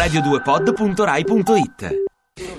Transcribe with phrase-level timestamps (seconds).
[0.00, 2.04] radio2pod.rai.it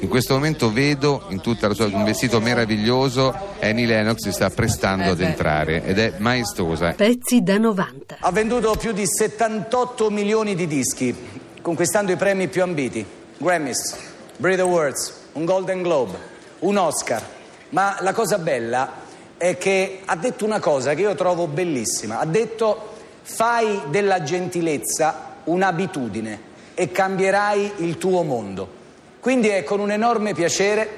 [0.02, 4.52] In questo momento vedo in tutta la sua un vestito meraviglioso Annie Lennox si sta
[4.52, 6.91] prestando ad entrare ed è maestosa.
[6.91, 8.18] Pezzi da 90.
[8.20, 11.16] Ha venduto più di 78 milioni di dischi,
[11.63, 13.04] conquistando i premi più ambiti:
[13.38, 13.98] Grammys,
[14.38, 16.16] Brit Awards, un Golden Globe,
[16.60, 17.26] un Oscar.
[17.70, 18.94] Ma la cosa bella
[19.38, 22.20] è che ha detto una cosa che io trovo bellissima.
[22.20, 22.90] Ha detto
[23.23, 28.79] fai della gentilezza un'abitudine e cambierai il tuo mondo.
[29.20, 30.89] Quindi è con un enorme piacere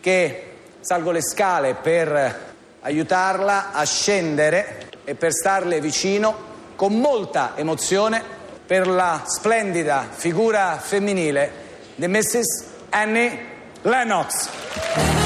[0.00, 0.44] che
[0.80, 2.46] salgo le scale per
[2.80, 8.22] aiutarla a scendere e per starle vicino con molta emozione
[8.66, 11.50] per la splendida figura femminile
[11.94, 12.64] di Mrs.
[12.90, 13.38] Annie
[13.82, 15.17] Lennox.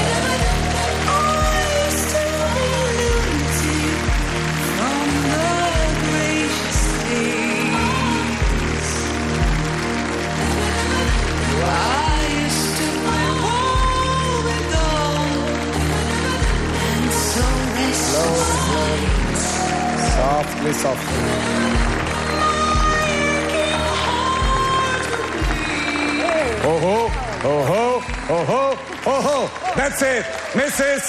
[26.73, 27.11] Oh ho,
[27.43, 29.49] oh ho, oh ho, oh ho.
[29.75, 31.03] That's it, Mrs.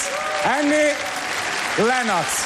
[0.45, 0.93] Annie
[1.83, 2.45] Lennox.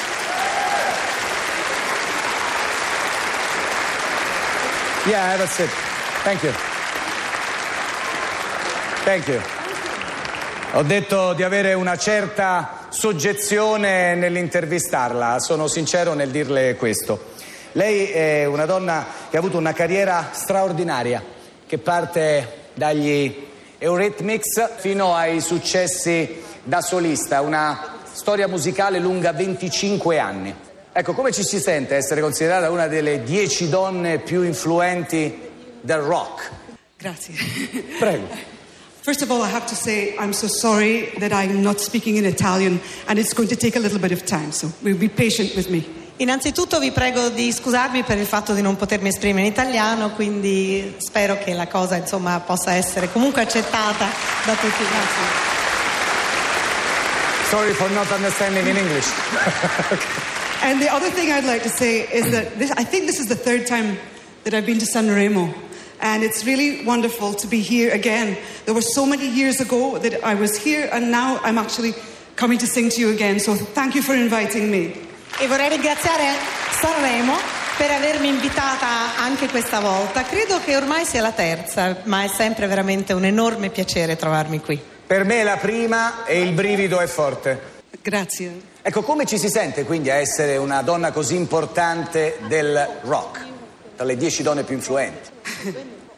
[5.06, 5.68] Yeah, that's it.
[6.24, 6.52] Thank you.
[9.04, 9.40] Thank you.
[10.72, 17.32] Ho detto di avere una certa soggezione nell'intervistarla, sono sincero nel dirle questo.
[17.72, 21.22] Lei è una donna che ha avuto una carriera straordinaria,
[21.66, 23.30] che parte dagli
[23.76, 30.54] Eurythmics fino ai successi da solista, una storia musicale lunga 25 anni.
[30.90, 35.50] Ecco, come ci si sente essere considerata una delle dieci donne più influenti
[35.82, 36.50] del rock?
[36.96, 37.34] Grazie.
[38.00, 38.28] Prego.
[39.02, 42.24] First of all, I have to say I'm so sorry that I'm not speaking in
[42.24, 45.54] Italian and it's going to take a little bit of time, so we'll be patient
[45.54, 45.84] with me.
[46.20, 50.96] Innanzitutto vi prego di scusarmi per il fatto di non potermi esprimere in italiano, quindi
[50.98, 54.06] spero che la cosa insomma, possa essere comunque accettata
[54.44, 54.84] da tutti.
[54.84, 55.48] Grazie.
[57.48, 59.06] Sorry for not understanding in English.
[60.62, 63.28] And the other thing I'd like to say is that this, I think this is
[63.28, 63.96] the third time
[64.44, 65.54] that I've been to Sanremo.
[66.02, 68.36] And it's really wonderful to be here again.
[68.66, 71.94] There were so many years ago that I was here, and now I'm actually
[72.36, 73.40] coming to sing to you again.
[73.40, 75.08] So thank you for inviting me.
[75.40, 76.34] E vorrei ringraziare
[76.70, 77.34] Sanremo
[77.78, 80.22] per avermi invitata anche questa volta.
[80.22, 84.78] Credo che ormai sia la terza, ma è sempre veramente un enorme piacere trovarmi qui.
[85.06, 87.58] Per me è la prima e il brivido è forte.
[88.02, 88.60] Grazie.
[88.82, 93.40] Ecco, come ci si sente quindi a essere una donna così importante del rock,
[93.96, 95.30] tra le dieci donne più influenti?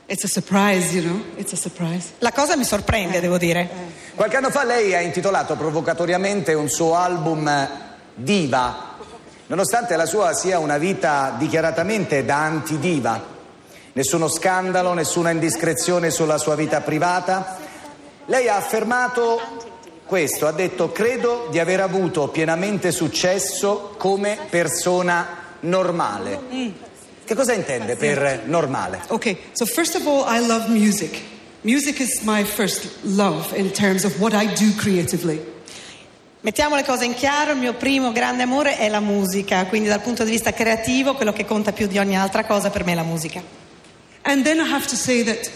[0.06, 1.24] It's a surprise, you know?
[1.36, 2.14] It's a surprise.
[2.18, 3.68] La cosa mi sorprende, devo dire.
[4.16, 8.91] Qualche anno fa lei ha intitolato provocatoriamente un suo album Diva,
[9.52, 13.22] nonostante la sua sia una vita dichiaratamente da antidiva.
[13.92, 17.58] Nessuno scandalo, nessuna indiscrezione sulla sua vita privata.
[18.24, 19.38] Lei ha affermato
[20.06, 25.26] questo, ha detto credo di aver avuto pienamente successo come persona
[25.60, 26.40] normale.
[27.22, 29.02] Che cosa intende per normale?
[29.08, 31.20] Okay, so first of all, I love music.
[31.60, 35.51] Music is my first love in terms of what I do creatively.
[36.44, 40.00] Mettiamo le cose in chiaro, il mio primo grande amore è la musica, quindi dal
[40.00, 42.94] punto di vista creativo quello che conta più di ogni altra cosa per me è
[42.96, 43.40] la musica.
[44.22, 45.48] And then I have to say that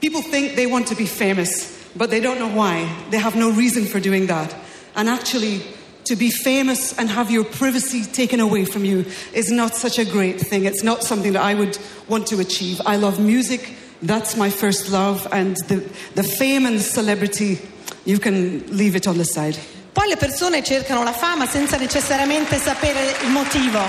[0.00, 2.86] people think they want to be famous, but they don't know why.
[3.10, 4.54] They have no reason for doing that.
[4.94, 5.60] And actually,
[6.04, 10.04] to be famous and have your privacy taken away from you is not such a
[10.04, 10.66] great thing.
[10.66, 11.76] It's not something that I would
[12.06, 12.80] want to achieve.
[12.86, 15.82] I love music, that's my first love, and the,
[16.14, 17.58] the fame and celebrity,
[18.04, 19.58] you can leave it on the side.
[19.92, 23.80] Poi le persone cercano la fama senza necessariamente sapere il motivo.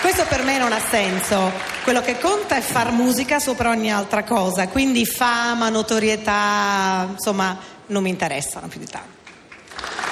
[0.00, 1.52] Questo per me non ha senso.
[1.82, 8.02] Quello che conta è far musica sopra ogni altra cosa, quindi fama, notorietà, insomma, non
[8.02, 9.18] mi interessano più di tanto.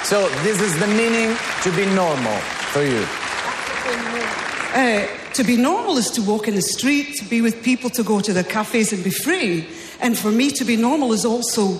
[0.03, 2.39] So this is the meaning to be normal
[2.71, 3.05] for you.
[4.73, 8.03] Uh, to be normal is to walk in the street, to be with people, to
[8.03, 9.67] go to the cafes and be free.
[9.99, 11.77] And for me to be normal is also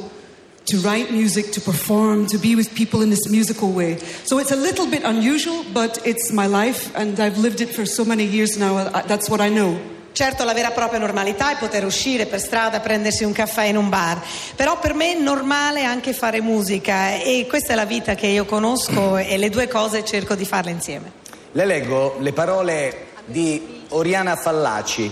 [0.69, 3.97] to write music, to perform, to be with people in this musical way.
[4.23, 7.85] So it's a little bit unusual, but it's my life and I've lived it for
[7.85, 8.77] so many years now.
[8.77, 9.77] I- That's what I know.
[10.11, 13.77] Certo, la vera e propria normalità è poter uscire per strada, prendersi un caffè in
[13.77, 14.19] un bar,
[14.55, 18.43] però per me è normale anche fare musica e questa è la vita che io
[18.45, 21.11] conosco e le due cose cerco di farle insieme.
[21.53, 25.09] Le leggo le parole di Oriana Fallaci,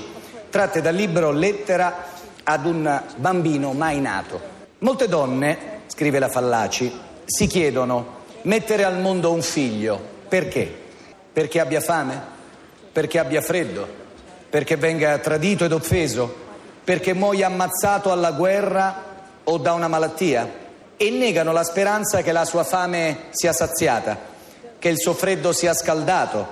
[0.50, 2.06] tratte dal libro Lettera
[2.44, 4.56] ad un bambino mai nato.
[4.80, 5.58] Molte donne,
[5.88, 6.92] scrive la Fallaci,
[7.26, 10.00] si chiedono mettere al mondo un figlio.
[10.28, 10.72] Perché?
[11.34, 12.22] Perché abbia fame?
[12.92, 13.88] Perché abbia freddo?
[14.48, 16.46] Perché venga tradito ed offeso?
[16.84, 19.04] Perché muoia ammazzato alla guerra
[19.44, 20.48] o da una malattia?
[20.96, 24.16] E negano la speranza che la sua fame sia saziata,
[24.78, 26.48] che il suo freddo sia scaldato,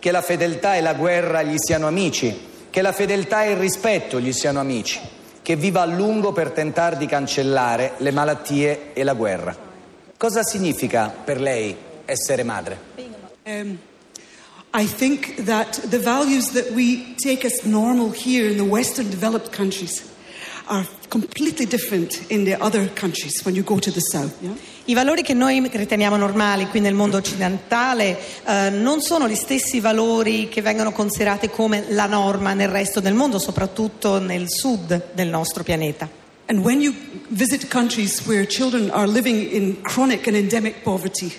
[0.00, 4.18] che la fedeltà e la guerra gli siano amici, che la fedeltà e il rispetto
[4.18, 5.00] gli siano amici,
[5.42, 9.56] che viva a lungo per tentare di cancellare le malattie e la guerra.
[10.16, 12.78] Cosa significa per lei essere madre?
[13.44, 13.78] Um,
[14.72, 19.50] I think that the values that we take as normal here in the Western developed
[19.50, 20.02] countries
[20.68, 24.40] are completely different in the other countries when you go to the South.
[24.40, 24.54] Yeah?
[24.86, 29.78] I valori che noi riteniamo normali qui nel mondo occidentale eh, non sono gli stessi
[29.78, 35.28] valori che vengono considerati come la norma nel resto del mondo, soprattutto nel sud del
[35.28, 36.08] nostro pianeta.
[36.46, 36.92] And when you
[37.28, 41.32] visit countries where children are living in chronic and endemic poverty,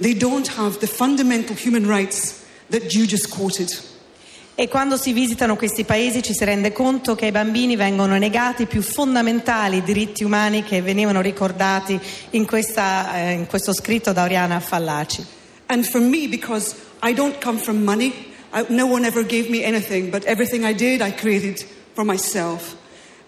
[0.00, 3.70] they don't have the fundamental human rights that you just quoted.
[4.54, 8.62] E quando si visitano questi paesi ci si rende conto che ai bambini vengono negati
[8.62, 11.98] i più fondamentali diritti umani che venivano ricordati
[12.30, 15.24] in, questa, eh, in questo scritto da Oriana Fallaci.
[15.66, 18.12] And for me, because I don't come from money,
[18.52, 21.64] I, no one ever gave me anything, but everything I did, I created
[21.94, 22.76] for myself.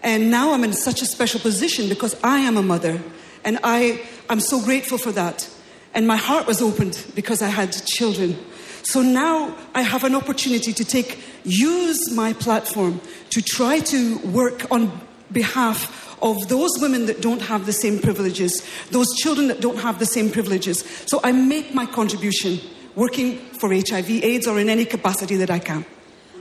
[0.01, 3.01] And now I'm in such a special position because I am a mother,
[3.45, 5.49] and I, I'm so grateful for that.
[5.93, 8.35] And my heart was opened because I had children.
[8.83, 12.99] So now I have an opportunity to take, use my platform
[13.29, 14.91] to try to work on
[15.31, 19.99] behalf of those women that don't have the same privileges, those children that don't have
[19.99, 20.83] the same privileges.
[21.05, 22.59] So I make my contribution
[22.95, 25.85] working for HIV, AIDS, or in any capacity that I can.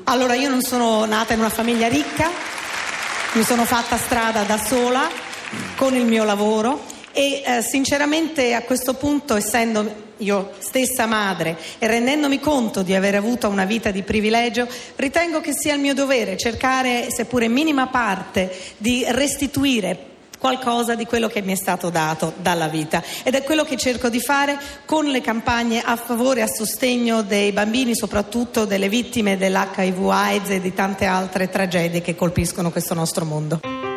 [0.05, 2.29] Allora io non sono nata in una famiglia ricca,
[3.35, 5.09] mi sono fatta strada da sola
[5.77, 11.87] con il mio lavoro e eh, sinceramente a questo punto essendo io stessa madre e
[11.87, 16.37] rendendomi conto di aver avuto una vita di privilegio, ritengo che sia il mio dovere
[16.37, 22.33] cercare, seppure in minima parte, di restituire qualcosa di quello che mi è stato dato
[22.37, 26.43] dalla vita ed è quello che cerco di fare con le campagne a favore e
[26.43, 32.17] a sostegno dei bambini, soprattutto delle vittime dell'HIV AIDS e di tante altre tragedie che
[32.17, 33.92] colpiscono questo nostro mondo.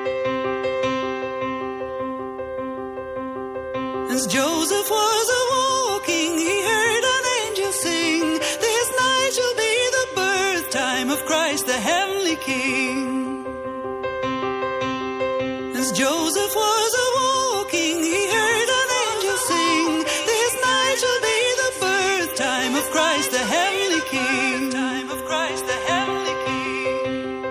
[12.45, 13.43] King.
[15.75, 20.03] As Joseph was a walking, he heard an angel sing.
[20.29, 24.69] This night shall be the birth time of Christ, the heavenly King.
[24.69, 27.41] Time of Christ, the heavenly King.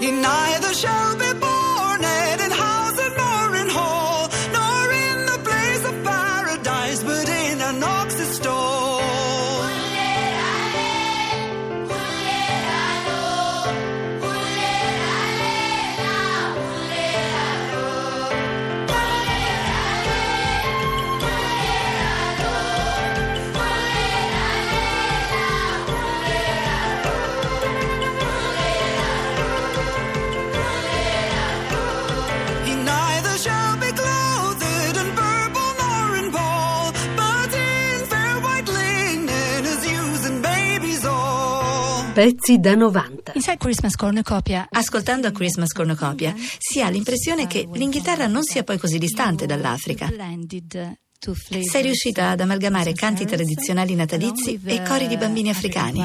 [0.00, 1.23] He neither shall be
[42.14, 43.32] Pezzi da 90.
[43.34, 44.68] Inside Christmas Cornucopia.
[44.70, 50.08] Ascoltando a Christmas Cornucopia si ha l'impressione che l'Inghilterra non sia poi così distante dall'Africa.
[51.18, 55.98] Sei riuscita ad amalgamare canti tradizionali natalizi e cori di bambini africani.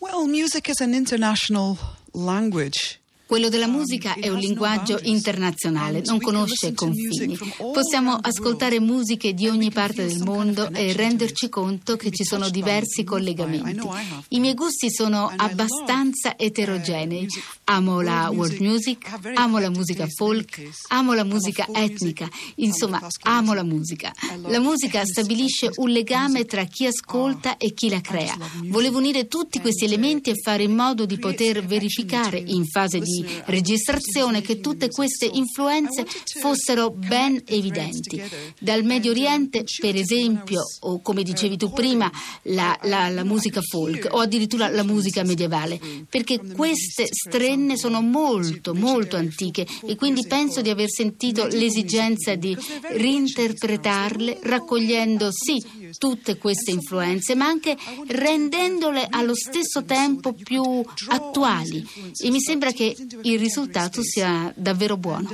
[0.00, 1.74] Well, music is an international
[2.12, 3.00] language.
[3.30, 7.38] Quello della musica è un linguaggio internazionale, non conosce confini.
[7.72, 13.04] Possiamo ascoltare musiche di ogni parte del mondo e renderci conto che ci sono diversi
[13.04, 13.86] collegamenti.
[14.30, 17.28] I miei gusti sono abbastanza eterogenei.
[17.66, 23.62] Amo la world music, amo la musica folk, amo la musica etnica, insomma, amo la
[23.62, 24.12] musica.
[24.48, 28.36] La musica stabilisce un legame tra chi ascolta e chi la crea.
[28.64, 33.18] Volevo unire tutti questi elementi e fare in modo di poter verificare in fase di
[33.20, 36.06] di registrazione, che tutte queste influenze
[36.40, 38.22] fossero ben evidenti.
[38.58, 42.10] Dal Medio Oriente, per esempio, o come dicevi tu prima,
[42.42, 48.74] la, la, la musica folk o addirittura la musica medievale, perché queste strenne sono molto,
[48.74, 56.70] molto antiche e quindi penso di aver sentito l'esigenza di reinterpretarle raccogliendo sì tutte queste
[56.70, 57.76] influenze, ma anche
[58.08, 60.62] rendendole allo stesso tempo più
[61.08, 61.86] attuali
[62.18, 65.28] e mi sembra che il risultato sia davvero buono.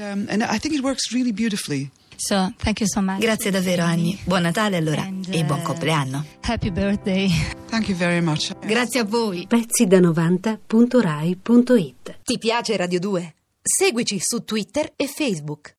[2.16, 3.18] So, thank you so much.
[3.18, 4.18] Grazie davvero Anni.
[4.24, 6.24] Buon Natale allora And, e buon compleanno.
[6.40, 7.30] Happy birthday.
[7.68, 8.56] Thank you very much.
[8.60, 9.46] Grazie a voi.
[9.46, 13.34] Pezzi da 90.rai.it Ti piace Radio 2?
[13.62, 15.74] Seguici su Twitter e Facebook.